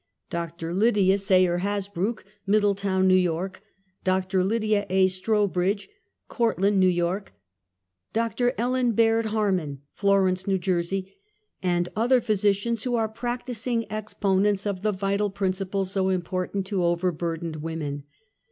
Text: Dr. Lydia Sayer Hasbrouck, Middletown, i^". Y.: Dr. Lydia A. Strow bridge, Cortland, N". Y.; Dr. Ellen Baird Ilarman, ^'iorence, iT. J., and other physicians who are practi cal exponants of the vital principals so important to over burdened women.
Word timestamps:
Dr. 0.31 0.73
Lydia 0.73 1.19
Sayer 1.19 1.59
Hasbrouck, 1.59 2.23
Middletown, 2.47 3.07
i^". 3.07 3.31
Y.: 3.51 3.59
Dr. 4.03 4.43
Lydia 4.43 4.87
A. 4.89 5.07
Strow 5.07 5.45
bridge, 5.47 5.89
Cortland, 6.27 6.83
N". 6.83 6.97
Y.; 7.05 7.21
Dr. 8.11 8.53
Ellen 8.57 8.93
Baird 8.93 9.25
Ilarman, 9.27 9.77
^'iorence, 9.99 10.47
iT. 10.51 10.61
J., 10.63 11.13
and 11.61 11.87
other 11.95 12.19
physicians 12.19 12.83
who 12.83 12.95
are 12.95 13.07
practi 13.07 13.53
cal 13.63 13.85
exponants 13.95 14.65
of 14.65 14.81
the 14.81 14.91
vital 14.91 15.29
principals 15.29 15.91
so 15.91 16.09
important 16.09 16.65
to 16.65 16.83
over 16.83 17.11
burdened 17.11 17.57
women. 17.57 18.05